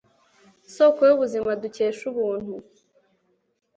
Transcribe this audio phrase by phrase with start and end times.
[0.75, 2.53] soko y'ubuzima dukesha ubuntu